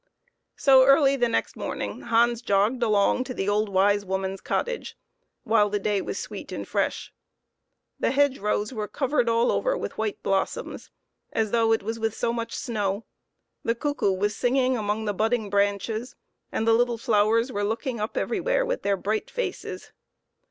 [0.55, 4.97] So, early the next morning, Hans jogged along to the old wise woman's cottage,
[5.43, 7.13] while the day was sweet and fresh.
[7.99, 10.89] The hedgerows were covered all over with white blossoms,
[11.31, 13.05] as though it was with so much snow;
[13.63, 16.15] the cuckoo was singing among the budding branch es,
[16.51, 19.91] and the little flowers were looking up everywhere with their bright faces.